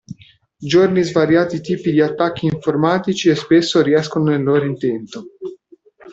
[0.57, 5.33] Giorni svariati tipi di attacchi informatici e spesso riescono nel loro intento.